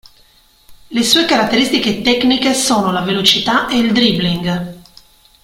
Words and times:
Le 0.91 1.03
sue 1.03 1.25
caratteristiche 1.27 2.01
tecniche 2.01 2.55
sono 2.55 2.91
la 2.91 3.01
velocità 3.01 3.69
ed 3.69 3.85
il 3.85 3.91
dribbling. 3.93 4.79